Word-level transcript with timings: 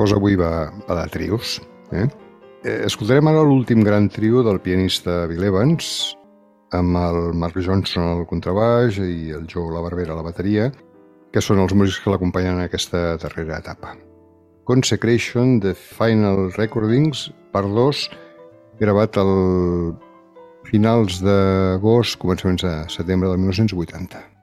cosa 0.00 0.16
avui 0.16 0.38
va, 0.40 0.70
va 0.88 0.96
de 1.02 1.08
trios. 1.12 1.58
Eh? 1.92 2.06
Eh, 2.64 2.80
escoltarem 2.86 3.28
ara 3.28 3.44
l'últim 3.44 3.84
gran 3.84 4.08
trio 4.08 4.44
del 4.46 4.60
pianista 4.64 5.26
Bill 5.28 5.44
Evans, 5.50 6.14
amb 6.76 6.96
el 6.96 7.34
Mark 7.36 7.58
Johnson 7.60 8.06
al 8.14 8.24
contrabaix 8.30 9.00
i 9.02 9.34
el 9.36 9.44
Joe 9.50 9.74
La 9.74 9.82
Barbera 9.84 10.14
a 10.14 10.20
la 10.20 10.24
bateria, 10.24 10.70
que 11.34 11.42
són 11.44 11.60
els 11.62 11.74
músics 11.76 12.00
que 12.00 12.14
l'acompanyen 12.14 12.56
en 12.56 12.64
aquesta 12.64 13.18
darrera 13.20 13.60
etapa. 13.60 13.92
Consecration 14.70 15.58
The 15.60 15.74
Final 15.76 16.48
Recordings, 16.56 17.28
part 17.52 17.68
2, 17.68 18.04
gravat 18.80 19.20
al 19.20 19.34
finals 20.70 21.20
d'agost, 21.24 22.16
començaments 22.22 22.64
de 22.64 22.76
setembre 22.88 23.28
del 23.28 23.42
1980. 23.42 24.39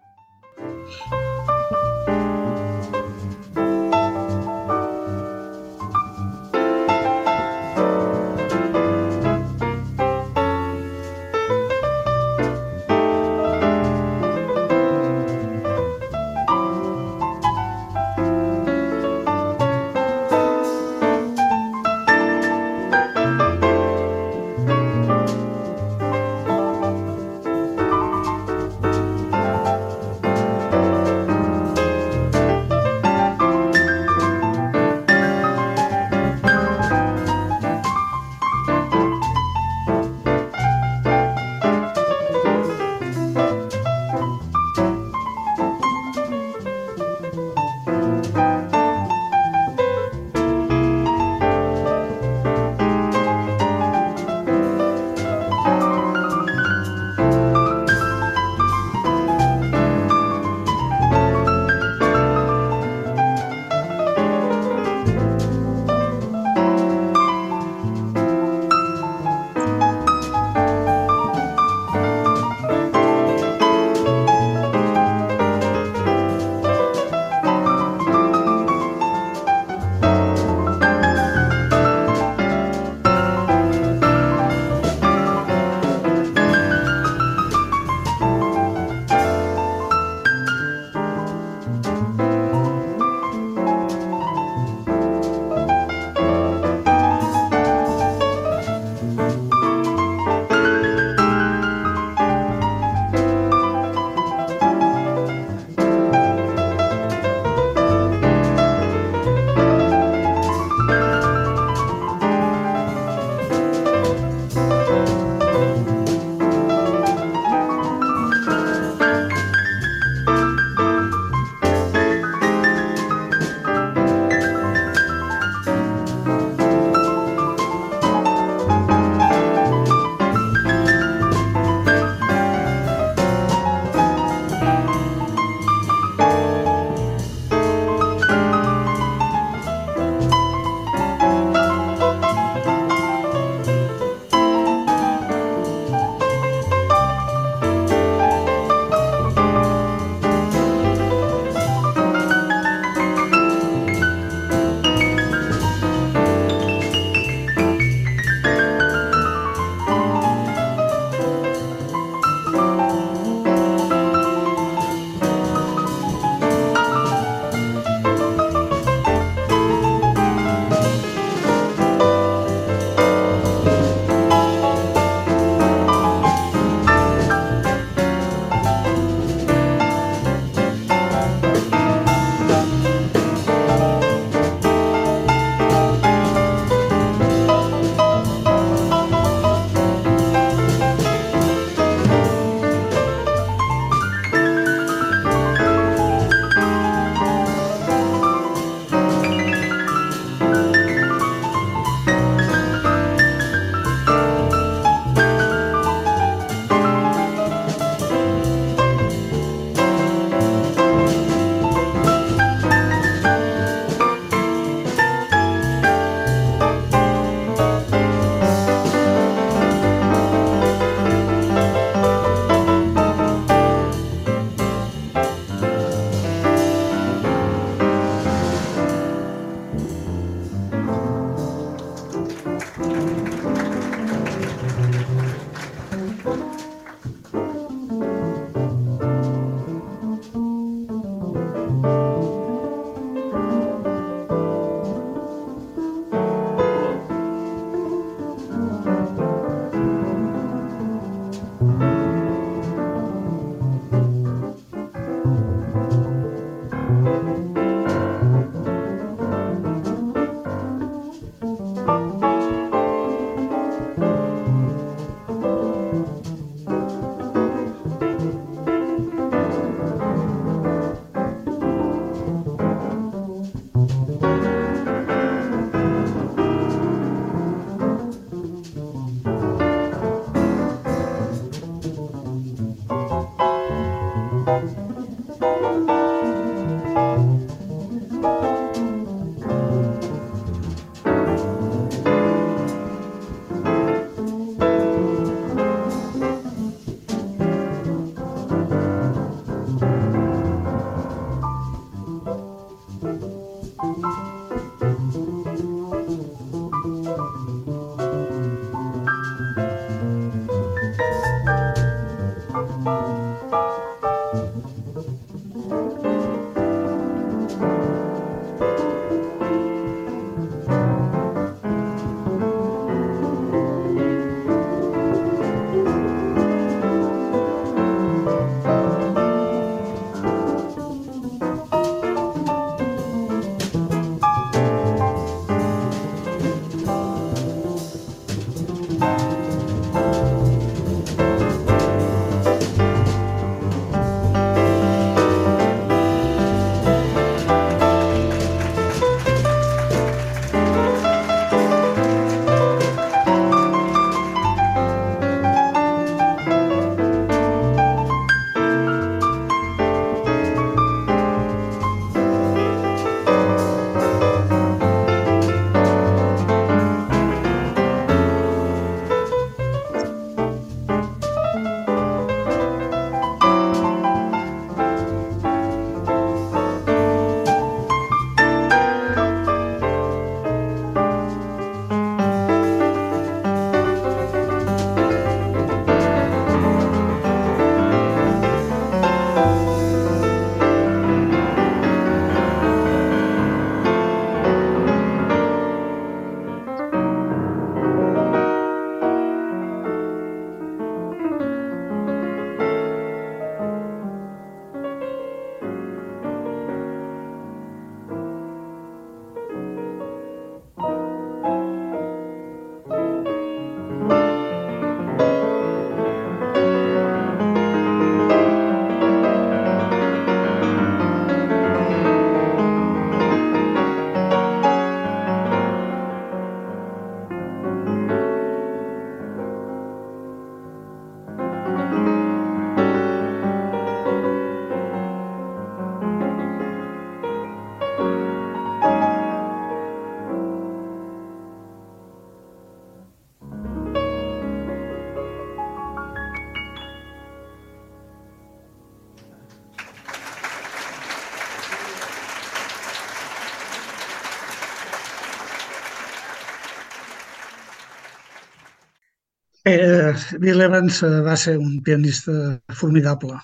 Bill 460.41 460.63
Evans 460.65 461.01
eh, 461.03 461.11
va 461.25 461.35
ser 461.39 461.57
un 461.57 461.79
pianista 461.83 462.33
formidable, 462.81 463.39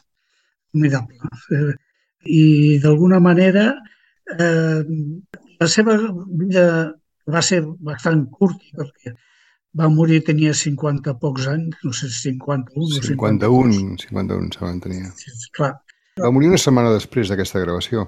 formidable. 0.71 1.31
Eh, 1.57 1.73
I 2.23 2.43
d'alguna 2.83 3.19
manera 3.19 3.65
eh, 4.39 4.81
la 5.59 5.67
seva 5.67 5.97
vida 6.39 6.65
va 7.33 7.41
ser 7.43 7.61
bastant 7.89 8.25
curta 8.31 8.79
perquè 8.79 9.15
va 9.79 9.89
morir, 9.89 10.21
tenia 10.27 10.53
50 10.53 11.15
pocs 11.21 11.47
anys, 11.49 11.77
no 11.83 11.93
sé, 11.97 12.09
51 12.13 12.99
o 12.99 13.05
51, 13.07 13.97
51, 14.05 14.51
se 14.53 14.61
van 14.61 14.81
tenir. 14.83 15.05
Sí, 15.17 15.33
clar. 15.57 15.73
Va 16.21 16.29
morir 16.29 16.51
una 16.51 16.61
setmana 16.61 16.93
després 16.93 17.31
d'aquesta 17.31 17.63
gravació. 17.63 18.05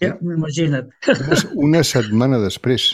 Ja, 0.00 0.14
imagina't. 0.22 0.92
Una, 1.10 1.40
una 1.68 1.82
setmana 1.84 2.38
després. 2.40 2.92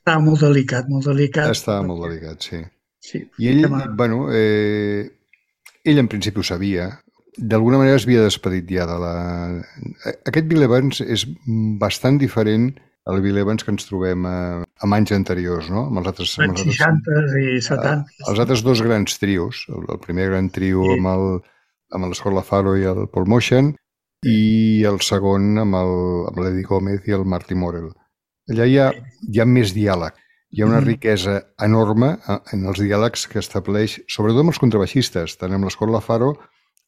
Estava 0.00 0.22
molt 0.24 0.42
delicat, 0.42 0.90
molt 0.90 1.06
delicat. 1.08 1.52
Estava 1.54 1.86
molt 1.86 2.02
delicat, 2.08 2.42
sí. 2.42 2.60
Sí. 3.06 3.22
I 3.38 3.50
ell, 3.52 3.66
bueno, 3.94 4.26
eh, 4.34 5.06
ell 5.84 6.02
en 6.02 6.08
principi 6.10 6.42
ho 6.42 6.46
sabia. 6.46 6.88
D'alguna 7.36 7.78
manera 7.78 8.00
es 8.00 8.06
havia 8.08 8.24
despedit 8.24 8.68
ja 8.72 8.86
de 8.88 8.96
la... 8.98 9.14
Aquest 10.26 10.48
Bill 10.50 10.66
Evans 10.66 11.02
és 11.04 11.26
bastant 11.82 12.18
diferent 12.18 12.72
al 13.06 13.20
Bill 13.22 13.38
Evans 13.38 13.62
que 13.62 13.70
ens 13.70 13.86
trobem 13.86 14.24
a, 14.26 14.38
a 14.64 14.88
anys 14.96 15.12
anteriors, 15.14 15.68
no? 15.70 15.84
Amb 15.90 16.00
els 16.02 16.10
altres... 16.10 16.32
Amb 16.42 16.56
els 16.56 16.64
60 16.66 17.36
i 17.44 17.60
70. 17.62 18.16
Els 18.32 18.42
altres 18.42 18.64
dos 18.66 18.82
grans 18.82 19.20
trios, 19.22 19.62
el, 19.70 19.86
el 19.94 20.02
primer 20.02 20.30
gran 20.32 20.50
trio 20.50 20.88
sí. 20.88 20.96
amb 20.98 21.12
el 21.12 21.28
amb 21.94 22.08
el 22.08 22.16
Scott 22.18 22.34
Lafaro 22.34 22.74
i 22.74 22.82
el 22.90 23.04
Paul 23.12 23.28
Motion 23.30 23.70
i 24.26 24.82
el 24.88 24.98
segon 25.06 25.54
amb 25.62 25.76
l'Eddie 26.40 26.66
Gómez 26.66 27.06
i 27.06 27.14
el 27.14 27.22
Marty 27.30 27.54
Morel. 27.54 27.92
Allà 28.50 28.66
hi 28.66 28.78
ha, 28.82 28.88
hi 29.30 29.42
ha 29.42 29.46
més 29.46 29.74
diàleg 29.76 30.18
hi 30.56 30.62
ha 30.62 30.66
una 30.66 30.80
riquesa 30.80 31.36
enorme 31.60 32.14
eh, 32.16 32.38
en 32.56 32.64
els 32.70 32.80
diàlegs 32.80 33.26
que 33.28 33.42
estableix, 33.42 33.98
sobretot 34.08 34.40
amb 34.40 34.54
els 34.54 34.60
contrabaixistes, 34.62 35.36
tant 35.36 35.52
amb 35.52 35.68
l'Escola 35.68 36.00
Faro 36.00 36.32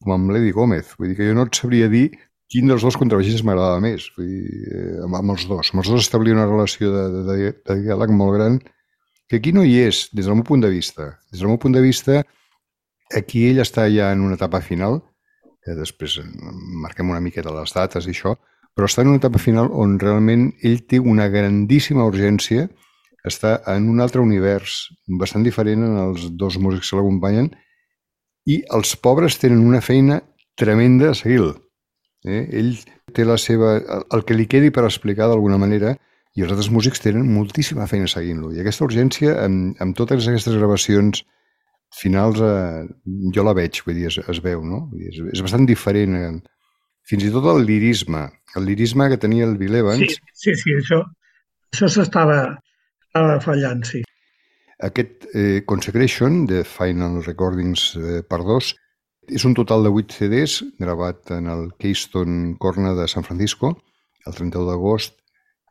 com 0.00 0.14
amb 0.14 0.32
l'Edi 0.32 0.54
Gómez. 0.56 0.94
Vull 0.96 1.12
dir 1.12 1.18
que 1.18 1.28
jo 1.28 1.34
no 1.36 1.44
et 1.44 1.58
sabria 1.58 1.90
dir 1.92 2.06
quin 2.48 2.70
dels 2.70 2.86
dos 2.86 2.96
contrabaixistes 2.96 3.44
m'agradava 3.44 3.82
més, 3.84 4.08
vull 4.16 4.30
dir, 4.30 4.62
eh, 4.72 4.94
amb, 5.04 5.34
els 5.34 5.44
dos. 5.50 5.74
Amb 5.74 5.82
els 5.82 5.92
dos 5.92 6.06
establia 6.06 6.38
una 6.38 6.48
relació 6.48 6.94
de, 6.94 7.04
de, 7.12 7.36
de, 7.52 7.78
diàleg 7.84 8.14
molt 8.16 8.38
gran 8.38 8.58
que 9.28 9.42
aquí 9.42 9.52
no 9.52 9.66
hi 9.68 9.76
és, 9.84 10.06
des 10.16 10.24
del 10.24 10.40
meu 10.40 10.48
punt 10.48 10.64
de 10.64 10.72
vista. 10.72 11.12
Des 11.28 11.44
del 11.44 11.52
meu 11.52 11.60
punt 11.60 11.76
de 11.76 11.84
vista, 11.84 12.22
aquí 13.12 13.44
ell 13.50 13.60
està 13.60 13.84
ja 13.92 14.08
en 14.16 14.24
una 14.24 14.40
etapa 14.40 14.62
final, 14.64 15.02
que 15.60 15.76
després 15.76 16.22
marquem 16.80 17.12
una 17.12 17.20
miqueta 17.20 17.52
les 17.52 17.76
dates 17.76 18.08
i 18.08 18.16
això, 18.16 18.38
però 18.72 18.88
està 18.88 19.04
en 19.04 19.12
una 19.12 19.20
etapa 19.20 19.42
final 19.42 19.68
on 19.76 19.98
realment 20.00 20.54
ell 20.64 20.80
té 20.88 21.02
una 21.02 21.28
grandíssima 21.28 22.08
urgència 22.08 22.70
està 23.30 23.58
en 23.70 23.88
un 23.92 24.00
altre 24.04 24.22
univers 24.24 24.80
bastant 25.20 25.46
diferent 25.46 25.84
en 25.86 25.96
els 26.08 26.28
dos 26.40 26.58
músics 26.58 26.90
que 26.90 26.98
l'acompanyen 26.98 27.52
i 28.48 28.62
els 28.74 28.94
pobres 28.96 29.38
tenen 29.40 29.64
una 29.64 29.80
feina 29.84 30.22
tremenda 30.58 31.12
a 31.12 31.16
seguir 31.16 31.40
Eh? 32.26 32.44
Ell 32.60 32.74
té 33.14 33.24
la 33.24 33.38
seva... 33.38 33.78
el 34.14 34.24
que 34.26 34.36
li 34.36 34.48
quedi 34.50 34.72
per 34.74 34.84
explicar 34.86 35.28
d'alguna 35.30 35.58
manera 35.60 35.94
i 36.36 36.44
els 36.44 36.52
altres 36.52 36.70
músics 36.74 37.02
tenen 37.02 37.28
moltíssima 37.32 37.86
feina 37.90 38.08
seguint-lo. 38.10 38.52
I 38.54 38.62
aquesta 38.62 38.86
urgència, 38.86 39.36
amb, 39.44 39.78
amb 39.82 39.96
totes 39.98 40.26
aquestes 40.26 40.56
gravacions 40.58 41.24
finals, 41.94 42.42
eh, 42.44 42.84
jo 43.34 43.44
la 43.46 43.54
veig, 43.56 43.80
vull 43.86 43.96
dir, 43.96 44.08
es, 44.10 44.18
es 44.20 44.42
veu, 44.44 44.62
no? 44.66 44.84
Vull 44.90 45.04
dir, 45.04 45.12
és, 45.14 45.20
és 45.38 45.44
bastant 45.44 45.66
diferent. 45.68 46.18
Eh? 46.18 46.32
Fins 47.08 47.24
i 47.24 47.32
tot 47.34 47.46
el 47.54 47.64
lirisme, 47.66 48.26
el 48.58 48.68
lirisme 48.68 49.08
que 49.08 49.20
tenia 49.20 49.46
el 49.48 49.56
Bill 49.60 49.80
Evans... 49.80 50.18
Sí, 50.18 50.52
sí, 50.52 50.56
sí 50.60 50.76
això, 50.76 51.00
això 51.72 51.88
s'estava 51.94 52.42
estava 53.08 53.40
fallant, 53.44 53.82
sí. 53.88 54.04
Aquest 54.86 55.26
eh, 55.34 55.64
Consecration, 55.66 56.44
de 56.46 56.62
Final 56.62 57.22
Recordings 57.24 57.90
eh, 57.98 58.20
per 58.22 58.44
dos, 58.46 58.74
és 59.28 59.44
un 59.44 59.56
total 59.58 59.84
de 59.84 59.90
8 59.92 60.14
CDs 60.14 60.60
gravat 60.80 61.32
en 61.34 61.48
el 61.52 61.72
Keystone 61.82 62.54
Corner 62.62 62.94
de 62.96 63.08
San 63.10 63.26
Francisco 63.26 63.74
el 64.24 64.36
31 64.36 64.68
d'agost 64.68 65.18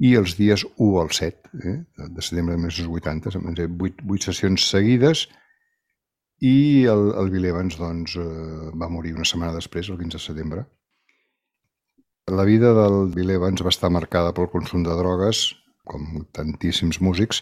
i 0.03 0.13
els 0.19 0.35
dies 0.37 0.63
1 0.75 1.01
al 1.01 1.11
7 1.15 1.49
eh, 1.63 1.77
de 1.97 2.25
setembre 2.25 2.57
de 2.57 2.61
1980, 2.67 3.33
8, 3.87 4.05
8 4.05 4.27
sessions 4.29 4.67
seguides 4.69 5.25
i 6.45 6.85
el, 6.85 7.13
el 7.17 7.31
Bill 7.33 7.47
Evans 7.49 7.79
doncs, 7.79 8.17
eh, 8.21 8.73
va 8.77 8.91
morir 8.93 9.15
una 9.15 9.25
setmana 9.25 9.55
després, 9.55 9.89
el 9.89 9.97
15 9.97 10.19
de 10.19 10.23
setembre. 10.23 10.65
La 12.27 12.43
vida 12.43 12.73
del 12.75 13.07
Bill 13.15 13.31
Evans 13.37 13.63
va 13.65 13.73
estar 13.73 13.89
marcada 13.89 14.35
pel 14.37 14.51
consum 14.51 14.83
de 14.85 14.93
drogues, 14.99 15.47
com 15.87 16.25
tantíssims 16.35 17.01
músics. 17.01 17.41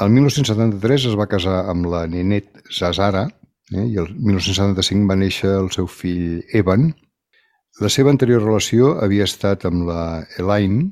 El 0.00 0.12
1973 0.14 1.10
es 1.10 1.16
va 1.18 1.28
casar 1.28 1.64
amb 1.72 1.88
la 1.92 2.06
Nenet 2.08 2.62
Zazara 2.72 3.26
eh, 3.74 3.84
i 3.84 3.98
el 4.00 4.12
1975 4.14 5.08
va 5.10 5.18
néixer 5.18 5.52
el 5.58 5.70
seu 5.74 5.88
fill 5.90 6.40
Evan. 6.56 6.90
La 7.80 7.90
seva 7.92 8.12
anterior 8.12 8.42
relació 8.44 8.94
havia 9.04 9.26
estat 9.28 9.66
amb 9.68 9.86
la 9.88 10.02
Elaine, 10.38 10.90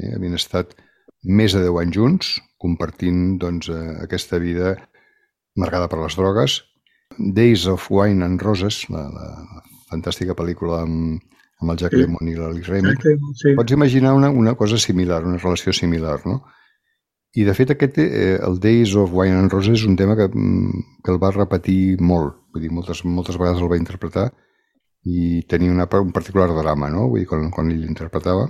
eh, 0.00 0.14
havien 0.16 0.38
estat 0.38 0.74
més 1.24 1.54
de 1.54 1.64
10 1.66 1.80
anys 1.82 1.96
junts, 1.98 2.32
compartint 2.62 3.38
doncs, 3.42 3.70
eh, 3.70 3.94
aquesta 4.04 4.40
vida 4.42 4.76
marcada 5.58 5.88
per 5.90 6.00
les 6.02 6.16
drogues. 6.18 6.62
Days 7.18 7.66
of 7.66 7.90
Wine 7.90 8.24
and 8.24 8.42
Roses, 8.42 8.84
la, 8.92 9.08
la 9.10 9.62
fantàstica 9.90 10.36
pel·lícula 10.38 10.82
amb, 10.84 11.22
amb 11.60 11.72
el 11.72 11.80
Jack 11.80 11.96
sí. 11.96 12.02
Lemmon 12.02 12.30
i 12.30 12.36
l'Alice 12.36 12.70
Raymond, 12.70 13.04
sí. 13.38 13.54
pots 13.58 13.74
imaginar 13.74 14.14
una, 14.14 14.30
una 14.30 14.54
cosa 14.54 14.78
similar, 14.78 15.24
una 15.26 15.40
relació 15.42 15.74
similar, 15.74 16.20
no? 16.26 16.40
I, 17.36 17.44
de 17.44 17.52
fet, 17.54 17.74
aquest, 17.74 17.98
eh, 18.00 18.38
el 18.42 18.56
Days 18.58 18.94
of 18.96 19.12
Wine 19.12 19.36
and 19.36 19.52
Roses 19.52 19.82
és 19.82 19.86
un 19.86 19.98
tema 20.00 20.16
que, 20.16 20.28
mm, 20.28 20.84
que 21.04 21.12
el 21.12 21.18
va 21.22 21.30
repetir 21.34 21.98
molt. 22.00 22.38
Vull 22.54 22.64
dir, 22.64 22.70
moltes, 22.72 23.04
moltes 23.04 23.36
vegades 23.36 23.60
el 23.60 23.70
va 23.70 23.78
interpretar 23.78 24.30
i 25.04 25.42
tenia 25.50 25.74
una, 25.74 25.86
un 26.00 26.14
particular 26.14 26.48
drama, 26.56 26.88
no? 26.90 27.08
Vull 27.12 27.22
dir, 27.22 27.28
quan, 27.28 27.50
quan 27.54 27.70
ell 27.70 27.84
interpretava. 27.84 28.48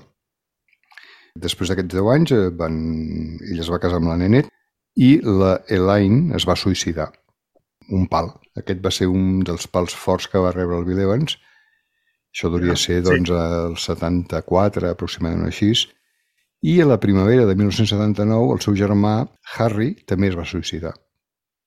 Després 1.34 1.70
d'aquests 1.70 1.96
10 1.96 2.12
anys, 2.14 2.32
eh, 2.36 2.52
van, 2.54 2.78
ell 3.50 3.64
es 3.64 3.72
va 3.72 3.80
casar 3.82 3.98
amb 3.98 4.12
la 4.12 4.16
Nenet 4.20 4.48
i 4.96 5.10
la 5.22 5.58
Elaine 5.68 6.36
es 6.38 6.46
va 6.48 6.56
suïcidar. 6.58 7.10
Un 7.90 8.06
pal. 8.06 8.30
Aquest 8.58 8.80
va 8.84 8.94
ser 8.94 9.08
un 9.10 9.40
dels 9.46 9.66
pals 9.66 9.94
forts 9.94 10.30
que 10.30 10.40
va 10.42 10.54
rebre 10.54 10.78
el 10.78 10.86
Bill 10.86 11.02
Evans 11.02 11.36
això 12.34 12.50
devia 12.52 12.74
ah, 12.76 12.80
ser 12.80 13.00
doncs, 13.06 13.30
sí. 13.30 13.34
el 13.34 13.76
74, 13.82 14.92
aproximadament 14.92 15.48
així. 15.48 15.72
I 16.62 16.80
a 16.82 16.88
la 16.90 16.98
primavera 17.00 17.46
de 17.46 17.54
1979 17.54 18.54
el 18.56 18.64
seu 18.64 18.74
germà 18.78 19.14
Harry 19.56 19.92
també 20.06 20.32
es 20.32 20.38
va 20.38 20.48
suïcidar. 20.48 20.96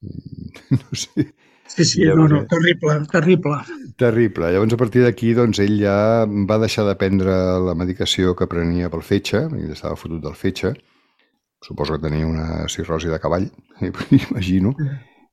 No 0.72 0.98
sé. 0.98 1.32
Sí, 1.72 1.86
sí, 1.86 2.04
no, 2.04 2.28
no, 2.28 2.42
terrible, 2.52 2.98
terrible. 3.12 3.60
Terrible. 3.96 4.50
Llavors, 4.52 4.74
a 4.76 4.80
partir 4.80 5.06
d'aquí, 5.06 5.30
doncs, 5.38 5.62
ell 5.64 5.78
ja 5.80 6.26
va 6.50 6.58
deixar 6.60 6.84
de 6.84 6.98
prendre 7.00 7.36
la 7.64 7.76
medicació 7.80 8.34
que 8.36 8.48
prenia 8.52 8.90
pel 8.92 9.04
fetge, 9.08 9.46
ell 9.48 9.72
estava 9.72 9.96
fotut 10.00 10.20
del 10.26 10.36
fetge, 10.36 10.74
suposo 11.64 11.96
que 11.96 12.10
tenia 12.10 12.28
una 12.28 12.68
cirrosi 12.68 13.08
de 13.14 13.22
cavall, 13.24 13.48
imagino, 14.20 14.74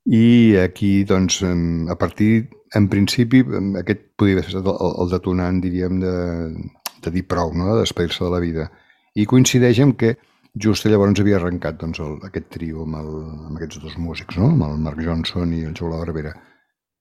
i 0.07 0.57
aquí, 0.57 1.05
doncs, 1.05 1.43
a 1.43 1.97
partir, 1.99 2.49
en 2.75 2.89
principi, 2.89 3.43
aquest 3.81 4.05
podria 4.17 4.45
ser 4.45 4.63
el, 4.63 4.71
el 5.03 5.13
detonant, 5.13 5.61
diríem, 5.65 6.01
de, 6.01 6.15
de 7.05 7.13
dir 7.13 7.25
prou, 7.29 7.53
no? 7.55 7.75
de 7.75 7.83
despedir-se 7.83 8.25
de 8.25 8.33
la 8.33 8.41
vida. 8.45 8.69
I 9.19 9.27
coincideix 9.27 9.81
amb 9.85 9.99
que 10.01 10.15
just 10.59 10.87
llavors 10.89 11.21
havia 11.21 11.39
arrencat 11.39 11.79
doncs, 11.81 12.01
el, 12.05 12.19
aquest 12.29 12.49
trio 12.55 12.85
amb, 12.87 12.99
el, 13.01 13.11
amb 13.49 13.57
aquests 13.57 13.81
dos 13.85 13.97
músics, 14.01 14.39
no? 14.41 14.53
amb 14.55 14.69
el 14.69 14.79
Mark 14.85 15.01
Johnson 15.05 15.53
i 15.55 15.65
el 15.69 15.75
Joe 15.77 15.93
La 15.93 16.03
Barbera. 16.03 16.35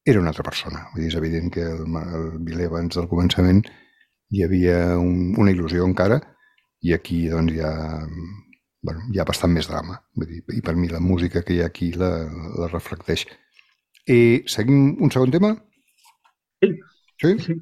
Era 0.07 0.21
una 0.21 0.31
altra 0.31 0.45
persona. 0.47 0.87
Vull 0.93 1.03
dir, 1.03 1.11
és 1.11 1.19
evident 1.19 1.51
que 1.53 1.65
el, 1.67 1.83
el 1.87 2.29
Bill 2.47 2.63
Evans 2.67 2.95
del 2.95 3.09
començament 3.11 3.63
hi 4.31 4.43
havia 4.43 4.97
un, 4.99 5.33
una 5.39 5.51
il·lusió 5.53 5.87
encara 5.87 6.19
i 6.83 6.93
aquí 6.95 7.25
doncs, 7.31 7.55
ja 7.57 7.71
bueno, 8.81 9.01
hi 9.13 9.19
ha 9.19 9.25
bastant 9.27 9.53
més 9.53 9.69
drama. 9.69 9.99
Vull 10.15 10.29
dir, 10.31 10.43
I 10.57 10.61
per 10.65 10.75
mi 10.75 10.89
la 10.91 11.01
música 11.03 11.43
que 11.43 11.55
hi 11.55 11.61
ha 11.63 11.69
aquí 11.71 11.91
la, 11.93 12.11
la 12.61 12.69
reflecteix. 12.71 13.25
I 14.07 14.19
seguim 14.47 14.95
un 15.03 15.11
segon 15.13 15.33
tema? 15.33 15.55
Sí. 16.63 16.71
Sí? 17.21 17.33
sí. 17.45 17.55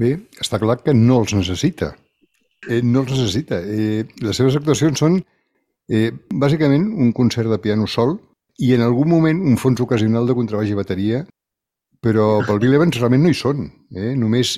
Bé, 0.00 0.14
està 0.40 0.60
clar 0.62 0.78
que 0.84 0.94
no 0.96 1.18
els 1.22 1.34
necessita. 1.36 1.92
Eh, 2.68 2.80
no 2.84 3.02
els 3.04 3.12
necessita. 3.12 3.60
Eh, 3.60 4.06
les 4.24 4.38
seves 4.38 4.56
actuacions 4.56 5.00
són 5.02 5.18
eh, 5.20 6.10
bàsicament 6.44 6.86
un 7.04 7.12
concert 7.16 7.50
de 7.52 7.58
piano 7.60 7.88
sol 7.88 8.16
i 8.60 8.72
en 8.76 8.84
algun 8.84 9.10
moment 9.10 9.42
un 9.50 9.58
fons 9.60 9.80
ocasional 9.84 10.28
de 10.28 10.36
contrabaix 10.36 10.72
i 10.72 10.78
bateria, 10.78 11.24
però 12.00 12.40
pel 12.46 12.60
Bill 12.62 12.78
Evans 12.78 12.96
realment 13.00 13.26
no 13.26 13.32
hi 13.32 13.36
són. 13.36 13.68
Eh? 13.96 14.14
Només 14.16 14.56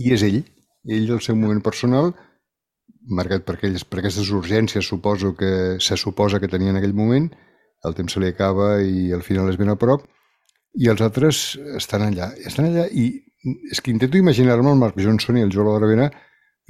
hi 0.00 0.14
és 0.16 0.26
ell, 0.26 0.42
ell 0.86 1.14
el 1.16 1.22
seu 1.22 1.38
moment 1.38 1.62
personal, 1.62 2.12
marcat 3.10 3.46
per, 3.46 3.56
aquelles, 3.58 3.84
per 3.86 4.00
aquestes 4.00 4.30
urgències, 4.34 4.86
suposo 4.86 5.34
que 5.38 5.78
se 5.82 5.98
suposa 5.98 6.40
que 6.42 6.50
tenia 6.50 6.74
en 6.74 6.78
aquell 6.80 6.94
moment, 6.94 7.30
el 7.86 7.96
temps 7.96 8.12
se 8.14 8.20
li 8.22 8.30
acaba 8.30 8.74
i 8.82 9.10
al 9.14 9.22
final 9.26 9.48
és 9.50 9.58
ben 9.58 9.70
a 9.72 9.78
prop, 9.78 10.04
i 10.78 10.90
els 10.90 11.02
altres 11.02 11.58
estan 11.78 12.04
allà. 12.06 12.30
Estan 12.46 12.68
allà 12.70 12.86
i 12.90 13.08
és 13.44 13.80
que 13.80 13.92
intento 13.92 14.18
imaginar-me 14.18 14.72
el 14.72 14.80
Mark 14.80 14.98
Johnson 15.00 15.38
i 15.38 15.46
el 15.46 15.52
Joel 15.54 15.78
Gravena 15.78 16.10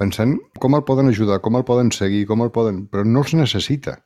pensant 0.01 0.37
com 0.61 0.75
el 0.77 0.85
poden 0.87 1.11
ajudar, 1.11 1.41
com 1.45 1.57
el 1.59 1.65
poden 1.67 1.91
seguir, 1.93 2.25
com 2.29 2.41
el 2.45 2.51
poden... 2.55 2.85
Però 2.89 3.03
no 3.05 3.21
els 3.21 3.35
necessita. 3.37 3.99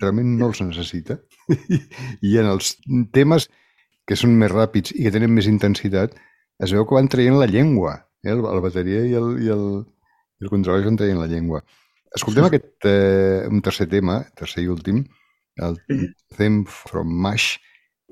Realment 0.00 0.36
no 0.40 0.50
els 0.52 0.62
necessita. 0.64 1.18
I 2.28 2.38
en 2.40 2.50
els 2.52 2.76
temes 3.16 3.48
que 4.06 4.16
són 4.18 4.36
més 4.40 4.52
ràpids 4.52 4.94
i 4.94 5.04
que 5.04 5.12
tenen 5.12 5.34
més 5.34 5.48
intensitat, 5.50 6.14
es 6.62 6.72
veu 6.72 6.86
que 6.86 6.96
van 6.96 7.10
traient 7.12 7.36
la 7.40 7.50
llengua. 7.50 7.98
Eh? 8.22 8.32
El, 8.32 8.44
la 8.44 8.62
bateria 8.64 9.02
i 9.04 9.16
el, 9.18 9.34
i 9.42 9.52
el, 9.52 9.66
i 10.40 10.46
el 10.46 10.52
contrabaix 10.52 10.86
van 10.86 10.98
traient 11.00 11.20
la 11.20 11.28
llengua. 11.30 11.62
Escoltem 12.16 12.46
aquest, 12.46 12.72
eh, 12.88 13.44
un 13.50 13.60
tercer 13.66 13.90
tema, 13.92 14.22
tercer 14.38 14.64
i 14.64 14.70
últim, 14.72 15.02
el 15.60 15.76
Them 16.38 16.62
from 16.70 17.10
Mash, 17.24 17.56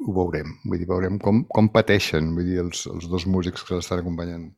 ho 0.03 0.15
veurem. 0.19 0.53
Vull 0.65 0.81
dir, 0.83 0.89
veurem 0.91 1.19
com, 1.27 1.43
com 1.57 1.71
pateixen 1.79 2.33
vull 2.37 2.51
dir, 2.51 2.61
els, 2.65 2.85
els 2.95 3.09
dos 3.15 3.27
músics 3.37 3.67
que 3.67 3.79
l'estan 3.79 4.03
acompanyant. 4.03 4.49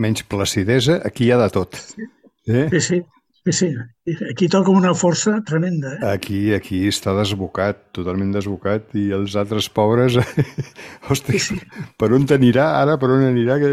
Menys 0.00 0.24
placidesa, 0.26 1.00
aquí 1.06 1.28
hi 1.28 1.34
ha 1.34 1.40
de 1.42 1.48
tot. 1.54 1.78
Eh? 2.48 2.66
Sí, 2.72 2.80
sí. 2.80 3.00
Sí, 3.44 3.52
sí. 3.52 3.68
Aquí 4.30 4.48
toca 4.52 4.70
una 4.70 4.92
força 4.92 5.38
tremenda. 5.48 5.94
Eh? 5.94 6.10
Aquí, 6.10 6.40
aquí 6.52 6.82
està 6.88 7.14
desbocat, 7.16 7.86
totalment 7.96 8.34
desbocat, 8.34 8.92
i 9.00 9.08
els 9.16 9.36
altres 9.40 9.70
pobres... 9.72 10.18
Ostres, 11.12 11.48
sí, 11.48 11.56
sí. 11.56 11.86
per 11.96 12.10
on 12.16 12.28
t'anirà 12.28 12.68
ara? 12.82 12.98
Per 13.00 13.08
on 13.14 13.24
anirà? 13.30 13.56
Que... 13.62 13.72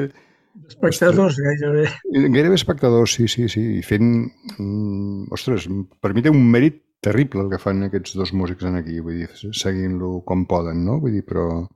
Espectadors, 0.68 1.36
ostres, 1.36 1.60
gairebé. 1.62 1.86
Gairebé 2.34 2.56
espectadors, 2.56 3.18
sí, 3.20 3.28
sí, 3.32 3.50
sí. 3.52 3.66
I 3.82 3.84
fent... 3.86 4.14
Mm, 4.56 5.28
ostres, 5.36 5.68
per 6.02 6.16
mi 6.16 6.24
té 6.24 6.32
un 6.32 6.48
mèrit 6.56 6.80
terrible 7.04 7.44
el 7.44 7.52
que 7.52 7.60
fan 7.62 7.84
aquests 7.86 8.16
dos 8.18 8.32
músics 8.34 8.66
en 8.68 8.80
aquí, 8.80 9.02
vull 9.04 9.20
dir, 9.22 9.28
seguint-lo 9.36 10.22
com 10.28 10.48
poden, 10.50 10.86
no? 10.88 11.02
Vull 11.04 11.20
dir, 11.20 11.26
però... 11.28 11.68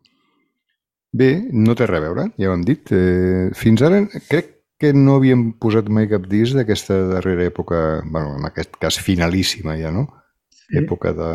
Bé, 1.12 1.30
no 1.52 1.76
té 1.76 1.88
res 1.89 2.00
a 2.00 2.06
veure, 2.06 2.26
ja 2.39 2.50
ho 2.50 2.56
hem 2.56 2.63
dit. 2.67 2.91
Eh, 2.95 3.52
fins 3.58 3.84
ara 3.84 4.06
crec 4.30 4.58
que 4.82 4.93
no 4.97 5.19
havíem 5.19 5.52
posat 5.62 5.91
mai 5.93 6.08
cap 6.10 6.24
disc 6.32 6.56
d'aquesta 6.58 6.97
darrera 7.12 7.45
època, 7.52 8.02
bueno, 8.08 8.38
en 8.39 8.47
aquest 8.47 8.80
cas 8.82 8.97
finalíssima 9.04 9.76
ja, 9.78 9.91
no? 9.93 10.08
Sí. 10.56 10.80
Època 10.82 11.12
de, 11.17 11.32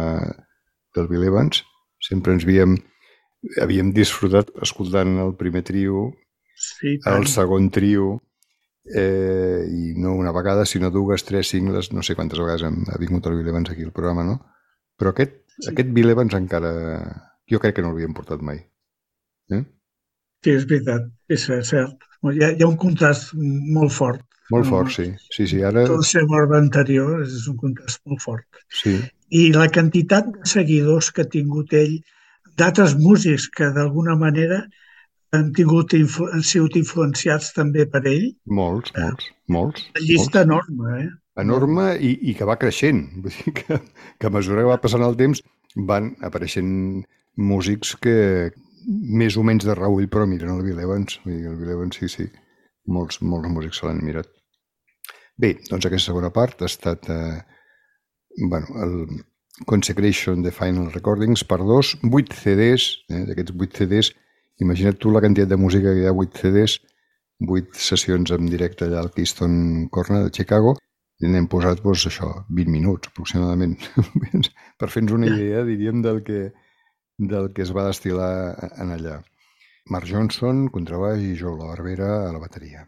del 0.96 1.10
Bill 1.12 1.28
Evans. 1.28 1.62
Sempre 2.02 2.34
ens 2.34 2.46
havíem, 2.46 2.74
havíem 3.62 3.92
disfrutat 3.94 4.50
escoltant 4.64 5.14
el 5.22 5.36
primer 5.38 5.62
trio, 5.68 6.08
sí, 6.56 6.96
el 7.06 7.28
segon 7.30 7.70
trio, 7.72 8.16
eh, 8.86 9.64
i 9.68 9.94
no 10.00 10.14
una 10.16 10.32
vegada, 10.32 10.66
sinó 10.66 10.90
dues, 10.90 11.24
tres 11.24 11.52
cingles, 11.52 11.92
no 11.92 12.02
sé 12.02 12.16
quantes 12.16 12.40
vegades 12.40 12.64
ha 12.66 13.00
vingut 13.02 13.26
el 13.26 13.38
Bill 13.38 13.52
Evans 13.52 13.70
aquí 13.70 13.84
al 13.84 13.94
programa, 13.96 14.24
no? 14.24 14.40
Però 14.96 15.12
aquest, 15.12 15.42
sí. 15.58 15.70
aquest 15.72 15.92
Bill 15.92 16.16
Evans 16.16 16.34
encara... 16.34 16.72
Jo 17.46 17.60
crec 17.62 17.76
que 17.76 17.82
no 17.84 17.92
l'havíem 17.92 18.14
portat 18.16 18.40
mai. 18.42 18.64
Eh? 19.52 19.62
Sí, 20.44 20.54
és 20.54 20.66
veritat, 20.70 21.10
és 21.32 21.46
cert. 21.46 22.06
Hi 22.26 22.42
ha, 22.42 22.50
hi 22.54 22.62
ha 22.64 22.68
un 22.68 22.78
contrast 22.80 23.34
molt 23.36 23.94
fort. 23.94 24.24
Molt 24.54 24.68
fort, 24.70 24.92
sí. 24.94 25.08
sí, 25.34 25.46
sí 25.50 25.62
ara... 25.66 25.84
Tot 25.88 26.04
el 26.04 26.06
seu 26.06 26.30
ordre 26.38 26.60
anterior 26.60 27.22
és 27.24 27.48
un 27.50 27.56
contrast 27.58 28.02
molt 28.06 28.22
fort. 28.22 28.60
Sí. 28.82 28.94
I 29.34 29.48
la 29.56 29.66
quantitat 29.74 30.28
de 30.30 30.50
seguidors 30.50 31.10
que 31.14 31.24
ha 31.24 31.30
tingut 31.30 31.74
ell, 31.74 31.96
d'altres 32.60 32.94
músics 33.00 33.48
que 33.50 33.72
d'alguna 33.74 34.14
manera 34.18 34.62
han, 35.34 35.50
tingut, 35.56 35.96
han 35.96 36.44
sigut 36.46 36.78
influenciats 36.78 37.50
també 37.56 37.88
per 37.90 38.04
ell. 38.06 38.28
Molts, 38.46 38.94
eh, 38.94 39.02
molts, 39.02 39.30
molts. 39.58 39.88
Una 39.96 40.04
llista 40.06 40.44
molts. 40.44 40.70
enorme, 40.70 41.00
eh? 41.02 41.08
Enorme 41.42 41.88
i, 41.98 42.12
i 42.30 42.36
que 42.38 42.48
va 42.48 42.58
creixent. 42.60 43.02
Vull 43.24 43.34
dir 43.42 43.56
que, 43.60 43.80
que 44.20 44.30
a 44.30 44.34
mesura 44.38 44.62
que 44.62 44.70
va 44.70 44.80
passant 44.82 45.04
el 45.06 45.18
temps 45.18 45.42
van 45.90 46.14
apareixent 46.24 47.02
músics 47.36 47.96
que, 48.00 48.16
més 48.86 49.36
o 49.36 49.44
menys 49.46 49.66
de 49.66 49.74
reull, 49.74 50.08
però 50.08 50.26
miren 50.30 50.54
el 50.54 50.64
Bill 50.66 50.80
Evans. 50.82 51.20
El 51.26 51.58
Bill 51.58 51.74
Evans, 51.74 51.98
sí, 51.98 52.08
sí. 52.12 52.26
Molts, 52.86 53.20
molts 53.22 53.50
músics 53.50 53.80
se 53.80 53.88
l'han 53.88 54.02
mirat. 54.04 54.28
Bé, 55.36 55.56
doncs 55.68 55.88
aquesta 55.88 56.12
segona 56.12 56.30
part 56.32 56.62
ha 56.62 56.68
estat 56.70 57.08
eh, 57.12 57.40
bueno, 58.48 58.66
el 58.84 59.24
Consecration 59.66 60.42
de 60.42 60.52
Final 60.52 60.92
Recordings 60.92 61.44
per 61.44 61.58
dos, 61.64 61.96
vuit 62.02 62.32
CDs, 62.32 62.88
eh, 63.10 63.24
d'aquests 63.28 63.56
vuit 63.56 63.72
CDs, 63.72 64.12
imagina't 64.60 64.98
tu 65.00 65.12
la 65.12 65.22
quantitat 65.24 65.50
de 65.50 65.58
música 65.60 65.92
que 65.92 66.04
hi 66.04 66.08
ha, 66.08 66.14
vuit 66.16 66.32
CDs, 66.36 66.78
vuit 67.48 67.72
sessions 67.76 68.32
en 68.32 68.48
directe 68.52 68.86
allà 68.86 69.02
al 69.02 69.12
Keystone 69.12 69.88
Corner 69.92 70.22
de 70.26 70.32
Chicago, 70.32 70.76
i 71.20 71.30
n'hem 71.32 71.48
posat, 71.48 71.80
doncs, 71.84 72.04
això, 72.10 72.28
20 72.52 72.72
minuts 72.72 73.08
aproximadament. 73.08 73.76
per 74.80 74.90
fer-nos 74.92 75.16
una 75.16 75.30
idea, 75.32 75.64
diríem, 75.64 76.02
del 76.04 76.22
que, 76.24 76.50
del 77.18 77.52
que 77.52 77.62
es 77.64 77.72
va 77.74 77.86
destilar 77.88 78.56
en 78.76 78.92
allà. 78.94 79.20
Mark 79.92 80.08
Johnson, 80.10 80.66
contrabaix, 80.74 81.22
i 81.22 81.36
Joe 81.38 81.56
La 81.56 81.70
Barbera 81.70 82.10
a 82.26 82.32
la 82.34 82.42
bateria. 82.42 82.84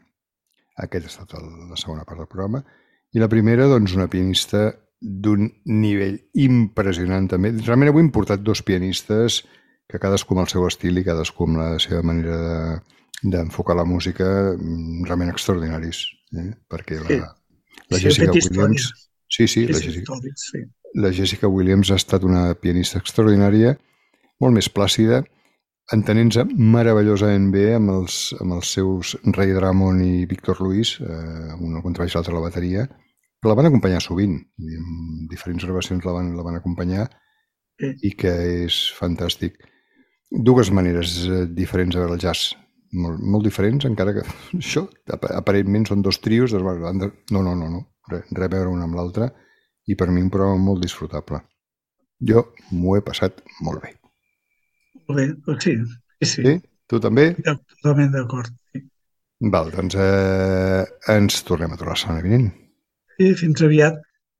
Aquest 0.78 1.06
ha 1.06 1.12
estat 1.12 1.38
el, 1.38 1.48
la 1.70 1.78
segona 1.78 2.04
part 2.04 2.22
del 2.22 2.30
programa. 2.30 2.62
I 3.14 3.22
la 3.22 3.30
primera, 3.30 3.68
doncs, 3.70 3.94
una 3.96 4.08
pianista 4.10 4.68
d'un 5.00 5.46
nivell 5.70 6.18
impressionant 6.42 7.28
també. 7.30 7.52
Realment 7.62 7.92
avui 7.92 8.04
hem 8.04 8.12
portat 8.14 8.42
dos 8.42 8.62
pianistes 8.66 9.42
que 9.88 10.00
cadascú 10.02 10.34
amb 10.34 10.44
el 10.44 10.52
seu 10.52 10.66
estil 10.68 10.98
i 10.98 11.06
cadascú 11.06 11.46
amb 11.46 11.60
la 11.62 11.68
seva 11.82 12.02
manera 12.04 12.80
d'enfocar 13.22 13.76
de, 13.76 13.80
la 13.80 13.86
música 13.88 14.26
mm, 14.54 15.06
realment 15.06 15.30
extraordinaris. 15.32 16.02
Eh? 16.36 16.50
Perquè 16.68 16.98
la, 17.00 17.20
la 17.88 18.00
sí, 18.00 18.08
Jessica 18.08 18.34
Williams... 18.34 18.90
Sí, 19.28 19.44
sí, 19.46 19.66
la 19.68 19.76
Jessica, 19.76 20.16
sí. 20.40 20.62
la 20.96 21.10
Jessica 21.12 21.48
Williams 21.52 21.90
ha 21.92 21.98
estat 22.00 22.22
una 22.24 22.54
pianista 22.56 22.96
extraordinària 22.98 23.74
molt 24.42 24.55
més 24.55 24.68
plàcida, 24.70 25.22
entenent-se 25.94 26.44
meravellosament 26.53 27.48
bé 27.55 27.72
amb 27.79 27.92
els, 27.94 28.18
amb 28.42 28.59
els 28.59 28.72
seus 28.77 29.14
Ray 29.37 29.55
Drummond 29.57 30.05
i 30.05 30.27
Víctor 30.31 30.61
Luis, 30.61 30.98
eh, 31.01 31.55
un 31.57 31.79
al 31.79 31.85
contrabaix 31.85 32.12
i 32.12 32.18
l'altre 32.18 32.35
a 32.35 32.38
la 32.38 32.44
bateria, 32.44 32.85
que 33.38 33.48
la 33.48 33.57
van 33.59 33.68
acompanyar 33.70 34.03
sovint, 34.03 34.37
en 34.59 35.27
diferents 35.31 35.64
gravacions 35.64 36.05
la 36.05 36.14
van, 36.16 36.33
la 36.37 36.44
van 36.46 36.59
acompanyar 36.59 37.09
i 37.79 38.12
que 38.18 38.33
és 38.66 38.79
fantàstic. 38.98 39.61
Dues 40.31 40.72
maneres 40.74 41.20
eh, 41.24 41.44
diferents 41.46 41.94
de 41.94 42.03
veure 42.03 42.18
el 42.18 42.24
jazz, 42.24 42.53
molt, 42.92 43.22
molt 43.22 43.46
diferents, 43.46 43.87
encara 43.88 44.16
que 44.16 44.24
això 44.61 44.85
aparentment 45.38 45.88
són 45.88 46.03
dos 46.05 46.20
trios, 46.24 46.53
no, 46.53 47.12
no, 47.31 47.55
no, 47.55 47.70
no, 47.70 47.85
res, 48.11 48.27
res 48.33 48.51
a 48.51 48.55
veure 48.57 48.74
un 48.74 48.85
amb 48.85 48.98
l'altre, 48.98 49.33
i 49.88 49.96
per 49.96 50.11
mi 50.12 50.20
un 50.20 50.29
programa 50.35 50.61
molt 50.61 50.85
disfrutable. 50.85 51.40
Jo 52.29 52.51
m'ho 52.74 52.98
he 52.98 53.07
passat 53.07 53.40
molt 53.62 53.81
bé. 53.87 53.97
Bé, 55.08 55.24
doncs 55.46 55.64
sí, 55.64 55.74
sí, 56.20 56.28
sí. 56.28 56.42
Sí? 56.44 56.54
Tu 56.88 57.00
també? 57.04 57.30
Totalment 57.46 58.10
d'acord. 58.12 58.52
Sí. 58.72 58.82
Val, 59.54 59.70
doncs 59.74 59.96
eh, 60.02 60.82
ens 61.14 61.42
tornem 61.48 61.72
a 61.72 61.78
trobar 61.80 61.94
la 61.94 62.00
setmana 62.02 62.24
vinent. 62.24 62.48
Sí, 63.16 63.32
fins 63.38 63.64
aviat. 63.66 64.00